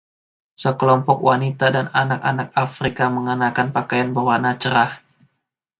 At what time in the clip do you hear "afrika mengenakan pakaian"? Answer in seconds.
2.65-4.09